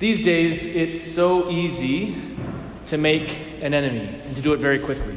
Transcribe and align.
These 0.00 0.22
days, 0.22 0.74
it's 0.74 1.00
so 1.00 1.50
easy 1.50 2.16
to 2.86 2.96
make 2.96 3.38
an 3.60 3.74
enemy 3.74 4.20
and 4.24 4.34
to 4.34 4.42
do 4.42 4.54
it 4.54 4.56
very 4.56 4.78
quickly. 4.78 5.14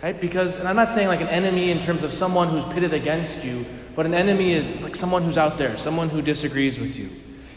Right? 0.00 0.18
Because, 0.18 0.58
and 0.58 0.68
I'm 0.68 0.76
not 0.76 0.90
saying 0.90 1.08
like 1.08 1.20
an 1.20 1.28
enemy 1.28 1.72
in 1.72 1.80
terms 1.80 2.04
of 2.04 2.12
someone 2.12 2.48
who's 2.48 2.64
pitted 2.72 2.94
against 2.94 3.44
you, 3.44 3.66
but 3.94 4.06
an 4.06 4.14
enemy 4.14 4.52
is 4.52 4.82
like 4.82 4.94
someone 4.96 5.22
who's 5.22 5.36
out 5.36 5.58
there, 5.58 5.76
someone 5.76 6.08
who 6.08 6.22
disagrees 6.22 6.78
with 6.78 6.96
you. 6.96 7.10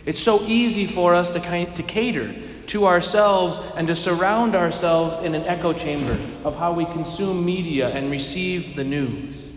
It's 0.05 0.19
so 0.19 0.41
easy 0.41 0.87
for 0.87 1.13
us 1.13 1.29
to, 1.31 1.39
kind, 1.39 1.73
to 1.75 1.83
cater 1.83 2.33
to 2.67 2.87
ourselves 2.87 3.59
and 3.77 3.87
to 3.87 3.95
surround 3.95 4.55
ourselves 4.55 5.23
in 5.23 5.35
an 5.35 5.43
echo 5.43 5.71
chamber 5.71 6.17
of 6.43 6.57
how 6.57 6.73
we 6.73 6.85
consume 6.85 7.45
media 7.45 7.89
and 7.89 8.09
receive 8.09 8.75
the 8.75 8.83
news. 8.83 9.54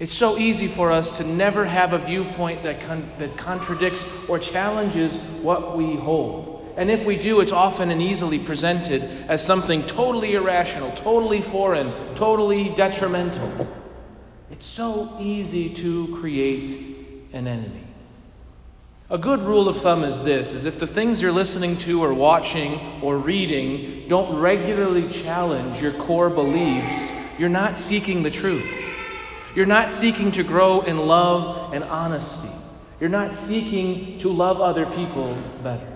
It's 0.00 0.12
so 0.12 0.36
easy 0.38 0.66
for 0.66 0.90
us 0.90 1.18
to 1.18 1.26
never 1.26 1.64
have 1.64 1.92
a 1.92 1.98
viewpoint 1.98 2.64
that, 2.64 2.80
con- 2.80 3.08
that 3.18 3.36
contradicts 3.36 4.04
or 4.28 4.40
challenges 4.40 5.16
what 5.40 5.76
we 5.76 5.94
hold. 5.94 6.74
And 6.76 6.90
if 6.90 7.06
we 7.06 7.16
do, 7.16 7.40
it's 7.40 7.52
often 7.52 7.92
and 7.92 8.02
easily 8.02 8.40
presented 8.40 9.02
as 9.28 9.44
something 9.44 9.82
totally 9.84 10.34
irrational, 10.34 10.90
totally 10.92 11.40
foreign, 11.40 11.92
totally 12.16 12.70
detrimental. 12.70 13.68
It's 14.50 14.66
so 14.66 15.16
easy 15.20 15.72
to 15.74 16.16
create 16.16 16.76
an 17.32 17.46
enemy. 17.46 17.86
A 19.10 19.18
good 19.18 19.42
rule 19.42 19.68
of 19.68 19.76
thumb 19.76 20.02
is 20.02 20.24
this 20.24 20.52
is 20.52 20.64
if 20.64 20.80
the 20.80 20.86
things 20.86 21.22
you're 21.22 21.30
listening 21.30 21.76
to 21.78 22.02
or 22.02 22.12
watching 22.12 22.80
or 23.00 23.18
reading 23.18 24.08
don't 24.08 24.40
regularly 24.40 25.08
challenge 25.10 25.80
your 25.80 25.92
core 25.92 26.30
beliefs, 26.30 27.12
you're 27.38 27.48
not 27.48 27.78
seeking 27.78 28.24
the 28.24 28.30
truth. 28.30 28.93
You're 29.54 29.66
not 29.66 29.90
seeking 29.90 30.32
to 30.32 30.42
grow 30.42 30.80
in 30.80 30.98
love 31.06 31.72
and 31.72 31.84
honesty. 31.84 32.50
You're 33.00 33.10
not 33.10 33.32
seeking 33.32 34.18
to 34.18 34.28
love 34.28 34.60
other 34.60 34.86
people 34.86 35.36
better. 35.62 35.86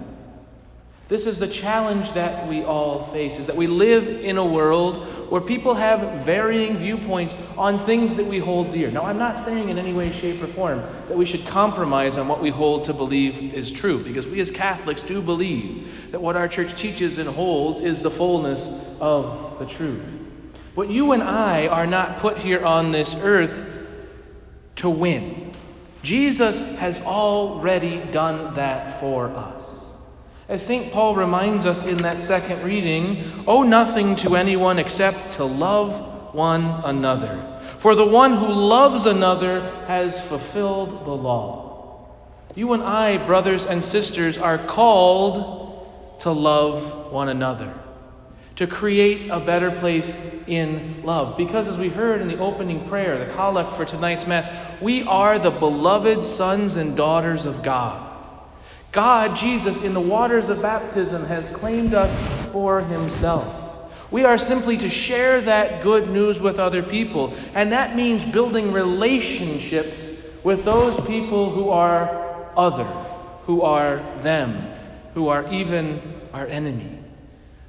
This 1.09 1.27
is 1.27 1.39
the 1.39 1.49
challenge 1.49 2.13
that 2.13 2.47
we 2.49 2.63
all 2.63 3.03
face 3.03 3.39
is 3.39 3.47
that 3.47 3.57
we 3.57 3.67
live 3.67 4.07
in 4.07 4.37
a 4.37 4.45
world 4.45 5.07
where 5.31 5.41
people 5.41 5.75
have 5.75 6.23
varying 6.23 6.77
viewpoints 6.77 7.35
on 7.57 7.79
things 7.79 8.15
that 8.17 8.27
we 8.27 8.39
hold 8.39 8.71
dear. 8.71 8.91
Now, 8.91 9.05
I'm 9.05 9.19
not 9.19 9.39
saying 9.39 9.71
in 9.71 9.79
any 9.79 9.95
way, 9.95 10.13
shape, 10.13 10.43
or 10.43 10.47
form 10.47 10.83
that 11.09 11.17
we 11.17 11.25
should 11.25 11.47
compromise 11.47 12.19
on 12.19 12.29
what 12.29 12.43
we 12.43 12.51
hold 12.51 12.85
to 12.85 12.93
believe 12.93 13.55
is 13.55 13.73
true, 13.73 14.05
because 14.05 14.27
we 14.27 14.39
as 14.41 14.51
Catholics 14.51 15.03
do 15.03 15.23
believe 15.23 16.11
that 16.13 16.21
what 16.21 16.37
our 16.37 16.47
church 16.47 16.75
teaches 16.75 17.17
and 17.17 17.29
holds 17.29 17.81
is 17.81 18.03
the 18.03 18.11
fullness 18.11 18.95
of 19.01 19.59
the 19.59 19.65
truth. 19.65 20.28
But 20.75 20.91
you 20.91 21.13
and 21.13 21.23
I 21.23 21.67
are 21.69 21.87
not 21.87 22.19
put 22.19 22.39
here 22.39 22.65
on 22.65 22.93
this 22.93 23.17
earth 23.21 23.75
to 24.77 24.89
win. 24.89 25.53
Jesus 26.03 26.79
has 26.79 27.03
already 27.03 27.99
done 28.13 28.55
that 28.55 29.01
for 29.01 29.29
us. 29.29 30.01
As 30.49 30.65
St. 30.65 30.93
Paul 30.93 31.15
reminds 31.15 31.67
us 31.67 31.85
in 31.85 31.99
that 31.99 32.21
second 32.21 32.63
reading, 32.65 33.45
owe 33.47 33.65
nothing 33.65 34.17
to 34.17 34.37
anyone 34.37 34.79
except 34.79 35.33
to 35.33 35.45
love 35.45 36.35
one 36.35 36.65
another. 36.85 37.61
For 37.79 37.95
the 37.95 38.07
one 38.07 38.33
who 38.33 38.49
loves 38.49 39.07
another 39.07 39.61
has 39.87 40.27
fulfilled 40.27 41.05
the 41.05 41.15
law. 41.15 42.09
You 42.55 42.73
and 42.73 42.83
I, 42.83 43.19
brothers 43.27 43.67
and 43.67 43.85
sisters, 43.85 44.39
are 44.39 44.59
called 44.59 46.21
to 46.21 46.31
love 46.31 47.13
one 47.13 47.29
another, 47.29 47.73
to 48.59 48.67
create 48.67 49.31
a 49.31 49.39
better 49.39 49.71
place 49.71 50.43
in 50.49 51.05
love. 51.05 51.37
Because 51.37 51.69
as 51.69 51.79
we 51.79 51.89
heard 51.89 52.21
in 52.21 52.27
the 52.27 52.39
opening 52.39 52.85
prayer, 52.89 53.25
the 53.25 53.33
collect 53.33 53.73
for 53.73 53.85
tonight's 53.85 54.27
Mass, 54.27 54.51
we 54.81 55.05
are 55.05 55.39
the 55.39 55.53
beloved 55.53 56.25
sons 56.25 56.75
and 56.75 56.97
daughters 56.97 57.47
of 57.47 57.63
God. 57.63 58.05
God, 58.91 59.37
Jesus, 59.37 59.85
in 59.85 59.95
the 59.95 60.01
waters 60.01 60.49
of 60.49 60.61
baptism, 60.61 61.25
has 61.27 61.49
claimed 61.51 61.95
us 61.95 62.13
for 62.51 62.81
himself. 62.81 63.95
We 64.11 64.25
are 64.25 64.39
simply 64.39 64.77
to 64.79 64.89
share 64.89 65.41
that 65.43 65.81
good 65.85 66.11
news 66.11 66.41
with 66.41 66.59
other 66.59 66.83
people, 66.83 67.35
and 67.55 67.71
that 67.71 67.95
means 67.95 68.25
building 68.25 68.73
relationships 68.73 70.29
with 70.43 70.65
those 70.65 71.01
people 71.03 71.51
who 71.51 71.71
are 71.71 72.51
other, 72.57 72.87
who 73.45 73.63
are 73.63 73.99
them, 74.23 74.61
who 75.15 75.29
are 75.29 75.47
even 75.53 76.03
our 76.33 76.49
enemy. 76.49 76.99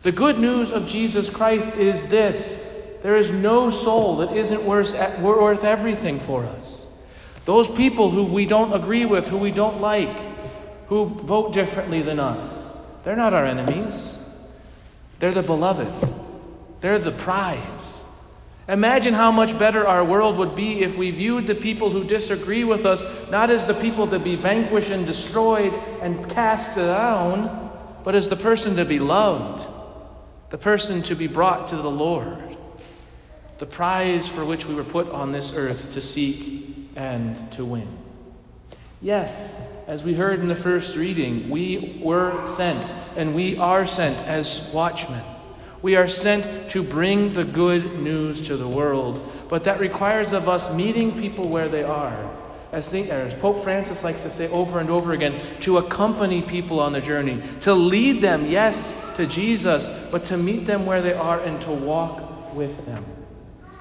The 0.01 0.11
good 0.13 0.39
news 0.39 0.71
of 0.71 0.87
Jesus 0.87 1.29
Christ 1.29 1.75
is 1.75 2.09
this 2.09 2.67
there 3.01 3.15
is 3.15 3.31
no 3.31 3.69
soul 3.69 4.17
that 4.17 4.31
isn't 4.31 4.63
worth, 4.63 5.63
everything 5.63 6.19
for 6.19 6.43
us. 6.45 6.85
Those 7.45 7.69
people 7.69 8.09
who 8.09 8.25
we 8.25 8.45
don't 8.45 8.73
agree 8.73 9.05
with, 9.05 9.27
who 9.27 9.37
we 9.37 9.51
don't 9.51 9.81
like, 9.81 10.17
who 10.87 11.05
vote 11.05 11.53
differently 11.53 12.01
than 12.01 12.19
us. 12.19 12.75
They're 13.03 13.15
not 13.15 13.33
our 13.33 13.45
enemies, 13.45 14.19
they're 15.19 15.31
the 15.31 15.43
beloved, 15.43 15.91
they're 16.81 16.99
the 16.99 17.11
prize. 17.11 18.05
Imagine 18.67 19.15
how 19.15 19.31
much 19.31 19.57
better 19.57 19.87
our 19.87 20.05
world 20.05 20.37
would 20.37 20.55
be 20.55 20.81
if 20.81 20.95
we 20.95 21.09
viewed 21.09 21.47
the 21.47 21.55
people 21.55 21.89
who 21.89 22.03
disagree 22.03 22.63
with 22.63 22.85
us 22.85 23.01
not 23.31 23.49
as 23.49 23.65
the 23.65 23.73
people 23.73 24.05
to 24.07 24.19
be 24.19 24.35
vanquished 24.35 24.91
and 24.91 25.07
destroyed 25.07 25.73
and 26.01 26.29
cast 26.29 26.75
down, 26.75 27.71
but 28.03 28.13
as 28.13 28.29
the 28.29 28.35
person 28.35 28.75
to 28.75 28.85
be 28.85 28.99
loved, 28.99 29.67
the 30.49 30.57
person 30.57 31.01
to 31.03 31.15
be 31.15 31.27
brought 31.27 31.67
to 31.67 31.75
the 31.75 31.91
Lord, 31.91 32.57
the 33.59 33.65
prize 33.65 34.27
for 34.27 34.45
which 34.45 34.65
we 34.65 34.73
were 34.73 34.83
put 34.83 35.09
on 35.09 35.31
this 35.31 35.53
earth 35.53 35.91
to 35.91 36.01
seek 36.01 36.89
and 36.95 37.51
to 37.53 37.65
win. 37.65 37.87
Yes, 39.01 39.85
as 39.87 40.03
we 40.03 40.13
heard 40.13 40.39
in 40.39 40.49
the 40.49 40.55
first 40.55 40.97
reading, 40.97 41.49
we 41.49 41.99
were 42.03 42.45
sent 42.47 42.93
and 43.15 43.33
we 43.33 43.57
are 43.57 43.85
sent 43.85 44.17
as 44.27 44.69
watchmen. 44.73 45.23
We 45.81 45.95
are 45.95 46.09
sent 46.09 46.69
to 46.71 46.83
bring 46.83 47.33
the 47.33 47.45
good 47.45 47.99
news 47.99 48.41
to 48.47 48.57
the 48.57 48.67
world, 48.67 49.19
but 49.47 49.63
that 49.63 49.79
requires 49.79 50.33
of 50.33 50.49
us 50.49 50.75
meeting 50.75 51.17
people 51.17 51.47
where 51.47 51.69
they 51.69 51.83
are. 51.83 52.29
As, 52.73 52.85
Saint, 52.85 53.09
as 53.09 53.33
Pope 53.33 53.61
Francis 53.61 54.03
likes 54.03 54.23
to 54.23 54.29
say 54.29 54.47
over 54.49 54.79
and 54.79 54.89
over 54.89 55.13
again, 55.13 55.39
to 55.61 55.77
accompany 55.77 56.41
people 56.41 56.79
on 56.79 56.93
the 56.93 57.01
journey, 57.01 57.41
to 57.61 57.73
lead 57.73 58.21
them, 58.21 58.45
yes, 58.45 59.08
to 59.19 59.27
Jesus, 59.27 59.89
but 60.11 60.23
to 60.25 60.37
meet 60.37 60.65
them 60.65 60.85
where 60.85 61.01
they 61.01 61.13
are 61.13 61.41
and 61.41 61.61
to 61.61 61.71
walk 61.71 62.55
with 62.55 62.85
them. 62.85 63.05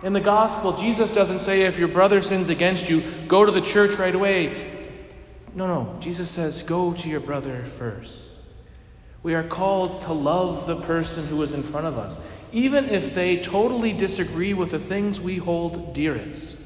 In 0.03 0.13
the 0.13 0.21
gospel, 0.21 0.77
Jesus 0.77 1.13
doesn't 1.13 1.41
say 1.41 1.63
if 1.63 1.79
your 1.79 1.89
brother 1.89 2.21
sins 2.21 2.49
against 2.49 2.91
you, 2.91 3.03
go 3.29 3.45
to 3.45 3.53
the 3.53 3.61
church 3.61 3.97
right 3.99 4.15
away. 4.15 4.91
No, 5.55 5.67
no. 5.67 5.97
Jesus 6.01 6.29
says, 6.29 6.63
go 6.63 6.93
to 6.93 7.09
your 7.09 7.21
brother 7.21 7.63
first. 7.63 8.33
We 9.23 9.35
are 9.35 9.45
called 9.45 10.03
to 10.03 10.13
love 10.13 10.67
the 10.67 10.81
person 10.81 11.25
who 11.27 11.41
is 11.43 11.53
in 11.53 11.63
front 11.63 11.87
of 11.87 11.99
us, 11.99 12.37
even 12.53 12.87
if 12.87 13.15
they 13.15 13.39
totally 13.39 13.93
disagree 13.93 14.55
with 14.55 14.73
the 14.73 14.79
things 14.79 15.21
we 15.21 15.37
hold 15.37 15.95
dearest. 15.95 16.63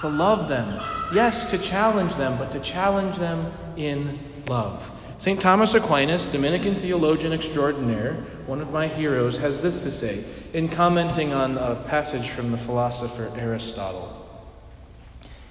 To 0.00 0.08
love 0.08 0.48
them, 0.48 0.80
yes, 1.14 1.50
to 1.50 1.58
challenge 1.58 2.16
them, 2.16 2.36
but 2.36 2.50
to 2.52 2.60
challenge 2.60 3.16
them 3.16 3.52
in 3.76 4.18
love. 4.48 4.90
St. 5.18 5.40
Thomas 5.40 5.74
Aquinas, 5.74 6.26
Dominican 6.26 6.74
theologian 6.74 7.32
extraordinaire, 7.32 8.14
one 8.46 8.60
of 8.60 8.72
my 8.72 8.88
heroes, 8.88 9.36
has 9.38 9.60
this 9.60 9.78
to 9.80 9.90
say 9.90 10.24
in 10.52 10.68
commenting 10.68 11.32
on 11.32 11.58
a 11.58 11.76
passage 11.86 12.30
from 12.30 12.50
the 12.50 12.58
philosopher 12.58 13.30
Aristotle. 13.38 14.18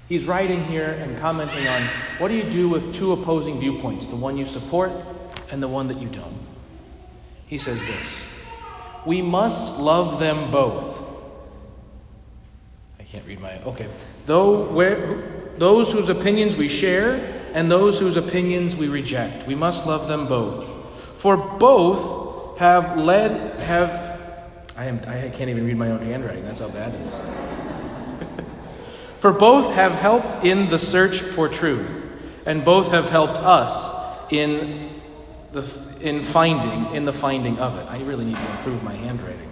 He's 0.10 0.26
writing 0.26 0.64
here 0.66 0.90
and 0.92 1.18
commenting 1.18 1.66
on 1.68 1.82
what 2.18 2.28
do 2.28 2.36
you 2.36 2.44
do 2.44 2.68
with 2.68 2.94
two 2.94 3.14
opposing 3.14 3.60
viewpoints, 3.60 4.08
the 4.08 4.16
one 4.18 4.36
you 4.36 4.46
support 4.46 4.92
and 5.52 5.64
the 5.64 5.70
one 5.70 5.88
that 5.88 6.02
you 6.02 6.10
don't. 6.10 6.36
He 7.48 7.58
says 7.58 7.86
this 7.88 8.28
We 9.06 9.22
must 9.22 9.80
love 9.80 10.20
them 10.20 10.52
both. 10.52 11.02
I 13.00 13.04
can't 13.04 13.26
read 13.26 13.40
my. 13.40 13.58
Okay. 13.64 13.88
Though 14.26 14.66
where, 14.70 15.24
those 15.58 15.94
whose 15.94 16.10
opinions 16.10 16.58
we 16.58 16.68
share 16.68 17.41
and 17.54 17.70
those 17.70 18.00
whose 18.00 18.18
opinions 18.18 18.76
we 18.76 18.88
reject. 18.88 19.48
We 19.48 19.56
must 19.56 19.86
love 19.86 20.08
them 20.08 20.28
both. 20.28 20.68
For 21.20 21.38
both 21.38 22.58
have 22.60 22.98
led, 22.98 23.60
have. 23.62 24.12
I, 24.78 24.86
am, 24.86 25.00
I 25.08 25.30
can't 25.30 25.50
even 25.50 25.66
read 25.66 25.78
my 25.78 25.92
own 25.92 26.00
handwriting. 26.00 26.46
That's 26.46 26.60
how 26.60 26.70
bad 26.70 26.94
it 26.94 27.02
is. 27.02 27.20
For 29.20 29.32
both 29.32 29.74
have 29.74 29.92
helped 29.92 30.44
in 30.44 30.70
the 30.70 30.80
search 30.80 31.20
for 31.20 31.48
truth, 31.48 32.10
and 32.48 32.66
both 32.66 32.92
have 32.92 33.08
helped 33.10 33.38
us 33.38 34.32
in 34.32 34.90
the 35.52 35.62
in 36.02 36.20
finding 36.22 36.96
in 36.96 37.06
the 37.06 37.14
finding 37.14 37.60
of 37.60 37.78
it. 37.78 37.86
I 37.88 38.02
really 38.04 38.26
need 38.26 38.36
to 38.36 38.52
improve 38.52 38.84
my 38.84 38.94
handwriting. 38.94 39.50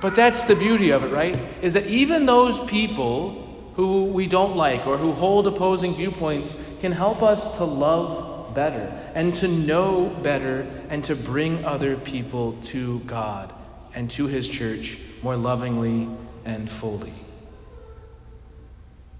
But 0.00 0.16
that's 0.16 0.44
the 0.44 0.56
beauty 0.56 0.90
of 0.90 1.04
it, 1.04 1.12
right? 1.12 1.38
Is 1.60 1.74
that 1.74 1.86
even 1.86 2.24
those 2.26 2.58
people 2.64 3.51
who 3.74 4.04
we 4.04 4.26
don't 4.26 4.56
like 4.56 4.86
or 4.86 4.96
who 4.96 5.12
hold 5.12 5.46
opposing 5.46 5.94
viewpoints 5.94 6.76
can 6.80 6.92
help 6.92 7.22
us 7.22 7.56
to 7.58 7.64
love 7.64 8.54
better 8.54 8.92
and 9.14 9.34
to 9.36 9.48
know 9.48 10.08
better 10.22 10.66
and 10.88 11.02
to 11.04 11.16
bring 11.16 11.64
other 11.64 11.96
people 11.96 12.52
to 12.64 13.00
God 13.00 13.52
and 13.94 14.10
to 14.12 14.26
His 14.26 14.48
church 14.48 14.98
more 15.22 15.36
lovingly 15.36 16.08
and 16.44 16.68
fully. 16.68 17.12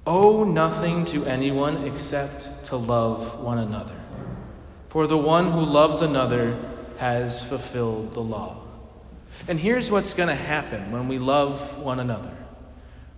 Owe 0.07 0.45
nothing 0.45 1.05
to 1.07 1.25
anyone 1.27 1.85
except 1.85 2.65
to 2.67 2.77
love 2.77 3.41
one 3.41 3.59
another. 3.59 3.99
For 4.89 5.07
the 5.07 5.19
one 5.19 5.53
who 5.53 5.61
loves 5.61 6.03
another 6.03 6.59
has 6.99 7.49
fulfilled 7.49 8.13
the 8.13 8.21
law. 8.21 8.59
And 9.49 9.59
here's 9.59 9.91
what's 9.91 10.15
going 10.15 10.29
to 10.29 10.35
happen 10.35 10.91
when 10.93 11.09
we 11.09 11.19
love 11.19 11.79
one 11.79 12.01
another. 12.01 12.37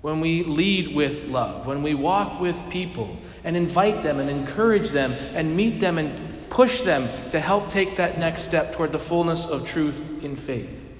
When 0.04 0.20
we 0.20 0.42
lead 0.42 0.94
with 0.94 1.28
love, 1.28 1.64
when 1.64 1.82
we 1.82 1.94
walk 1.94 2.38
with 2.38 2.62
people 2.68 3.16
and 3.42 3.56
invite 3.56 4.02
them 4.02 4.20
and 4.20 4.28
encourage 4.28 4.90
them 4.90 5.12
and 5.32 5.56
meet 5.56 5.80
them 5.80 5.96
and 5.96 6.12
push 6.50 6.82
them 6.82 7.08
to 7.30 7.40
help 7.40 7.70
take 7.70 7.96
that 7.96 8.18
next 8.18 8.42
step 8.42 8.74
toward 8.74 8.92
the 8.92 8.98
fullness 8.98 9.46
of 9.46 9.66
truth 9.66 10.22
in 10.22 10.36
faith, 10.36 10.92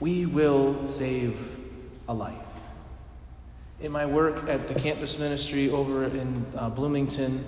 we 0.00 0.24
will 0.24 0.86
save 0.86 1.58
a 2.08 2.14
life. 2.14 2.32
In 3.82 3.92
my 3.92 4.06
work 4.06 4.48
at 4.48 4.68
the 4.68 4.74
campus 4.74 5.18
ministry 5.18 5.68
over 5.68 6.04
in 6.04 6.46
uh, 6.56 6.70
Bloomington, 6.70 7.44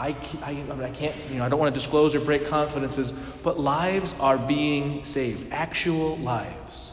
I, 0.00 0.16
I, 0.42 0.64
I 0.82 0.90
can't, 0.90 1.14
you 1.30 1.36
know, 1.36 1.44
I 1.44 1.48
don't 1.48 1.60
want 1.60 1.72
to 1.72 1.80
disclose 1.80 2.16
or 2.16 2.20
break 2.20 2.48
confidences, 2.48 3.12
but 3.44 3.60
lives 3.60 4.18
are 4.18 4.36
being 4.36 5.04
saved, 5.04 5.52
actual 5.52 6.16
lives, 6.16 6.91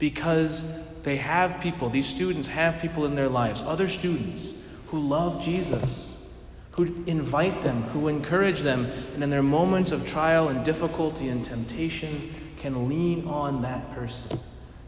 because 0.00 0.82
they 1.02 1.16
have 1.16 1.60
people, 1.60 1.88
these 1.88 2.08
students 2.08 2.48
have 2.48 2.80
people 2.80 3.04
in 3.04 3.14
their 3.14 3.28
lives, 3.28 3.60
other 3.60 3.86
students 3.86 4.68
who 4.88 4.98
love 4.98 5.40
Jesus, 5.40 6.28
who 6.72 6.84
invite 7.06 7.62
them, 7.62 7.82
who 7.82 8.08
encourage 8.08 8.62
them, 8.62 8.86
and 9.14 9.22
in 9.22 9.30
their 9.30 9.42
moments 9.42 9.92
of 9.92 10.04
trial 10.06 10.48
and 10.48 10.64
difficulty 10.64 11.28
and 11.28 11.44
temptation 11.44 12.34
can 12.58 12.88
lean 12.88 13.26
on 13.26 13.62
that 13.62 13.90
person. 13.90 14.38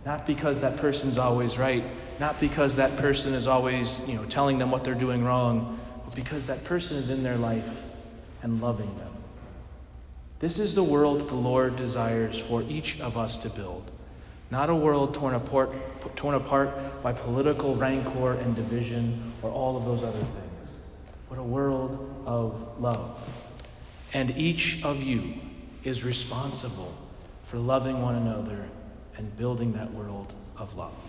Not 0.04 0.26
because 0.26 0.60
that 0.62 0.78
person's 0.78 1.18
always 1.18 1.58
right, 1.58 1.84
not 2.18 2.40
because 2.40 2.76
that 2.76 2.96
person 2.96 3.34
is 3.34 3.46
always, 3.46 4.08
you 4.08 4.16
know, 4.16 4.24
telling 4.24 4.58
them 4.58 4.70
what 4.70 4.82
they're 4.82 4.94
doing 4.94 5.22
wrong, 5.24 5.78
but 6.04 6.16
because 6.16 6.46
that 6.48 6.64
person 6.64 6.96
is 6.96 7.10
in 7.10 7.22
their 7.22 7.36
life 7.36 7.92
and 8.42 8.60
loving 8.60 8.92
them. 8.98 9.12
This 10.40 10.58
is 10.58 10.74
the 10.74 10.82
world 10.82 11.28
the 11.28 11.36
Lord 11.36 11.76
desires 11.76 12.38
for 12.38 12.62
each 12.62 13.00
of 13.00 13.16
us 13.16 13.36
to 13.38 13.50
build. 13.50 13.90
Not 14.52 14.68
a 14.68 14.74
world 14.74 15.14
torn 15.14 15.32
apart, 15.32 15.72
torn 16.14 16.34
apart 16.34 17.02
by 17.02 17.14
political 17.14 17.74
rancor 17.74 18.34
and 18.34 18.54
division 18.54 19.32
or 19.40 19.50
all 19.50 19.78
of 19.78 19.86
those 19.86 20.04
other 20.04 20.18
things, 20.18 20.84
but 21.30 21.38
a 21.38 21.42
world 21.42 22.22
of 22.26 22.78
love. 22.78 23.18
And 24.12 24.36
each 24.36 24.84
of 24.84 25.02
you 25.02 25.36
is 25.84 26.04
responsible 26.04 26.92
for 27.44 27.56
loving 27.56 28.02
one 28.02 28.14
another 28.14 28.68
and 29.16 29.34
building 29.38 29.72
that 29.72 29.90
world 29.94 30.34
of 30.58 30.76
love. 30.76 31.08